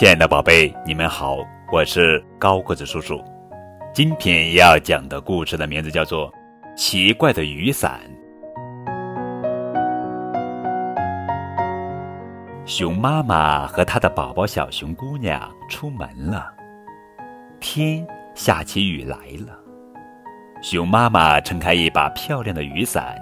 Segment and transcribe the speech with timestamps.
[0.00, 1.36] 亲爱的宝贝，你们好，
[1.70, 3.22] 我是高个子叔叔。
[3.92, 6.32] 今天要讲的故事的名字叫做
[6.74, 8.00] 《奇怪的雨伞》。
[12.64, 16.50] 熊妈妈和她的宝宝小熊姑娘出门了，
[17.60, 18.02] 天
[18.34, 19.54] 下起雨来了。
[20.62, 23.18] 熊妈妈撑开一把漂亮的雨伞，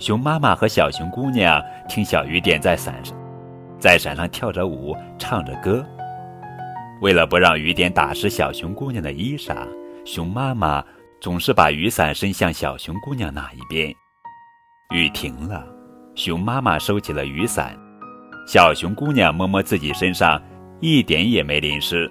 [0.00, 3.16] 熊妈妈和小熊姑娘听小雨点在伞上。
[3.82, 5.84] 在伞上跳着舞，唱着歌。
[7.00, 9.66] 为了不让雨点打湿小熊姑娘的衣裳，
[10.04, 10.84] 熊妈妈
[11.20, 13.92] 总是把雨伞伸向小熊姑娘那一边。
[14.94, 15.66] 雨停了，
[16.14, 17.76] 熊妈妈收起了雨伞。
[18.46, 20.40] 小熊姑娘摸摸自己身上，
[20.78, 22.08] 一点也没淋湿。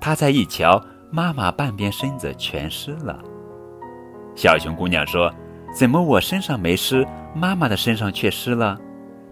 [0.00, 0.80] 她再一瞧，
[1.10, 3.18] 妈妈半边身子全湿了。
[4.36, 5.28] 小熊姑娘说
[5.76, 7.04] ：“怎么我身上没湿，
[7.34, 8.78] 妈妈的身上却湿了？”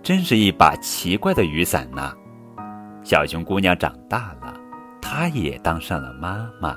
[0.02, 2.12] 真是一把奇怪的雨伞呐！
[3.04, 4.52] 小熊姑娘长大了，
[5.00, 6.76] 她也当上了妈妈。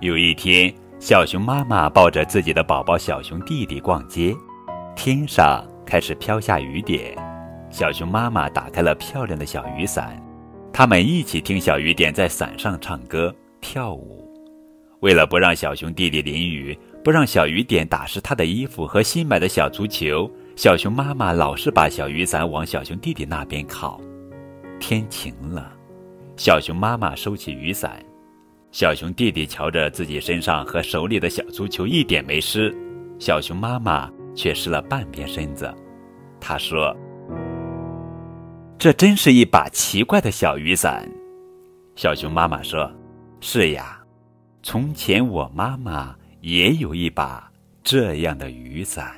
[0.00, 4.32] 有一天，小熊妈妈抱着自己的宝宝小熊弟弟逛街，
[4.94, 7.16] 天上开始飘下雨点。
[7.70, 10.16] 小熊妈妈打开了漂亮的小雨伞，
[10.72, 14.32] 他们一起听小雨点在伞上唱歌跳舞。
[15.00, 20.30] 为了不让小熊弟弟淋雨，不让小雨点打湿他的衣服和新买的小足球。
[20.54, 24.00] 小熊妈妈老是把小雨伞往小熊弟弟那边靠。
[24.78, 25.72] 天晴了，
[26.36, 28.04] 小熊妈妈收起雨伞，
[28.70, 32.74] 小熊弟弟瞧着自己身上和手里的小足球一点没湿，
[33.18, 35.72] 小熊妈妈却湿了半边身子。
[36.40, 36.94] 他说
[38.76, 41.08] ：“这真是一把奇怪的小雨伞。”
[41.96, 42.92] 小熊妈妈说
[43.40, 44.02] ：“是呀，
[44.62, 47.50] 从前我妈妈也有一把
[47.82, 49.14] 这样的雨伞。”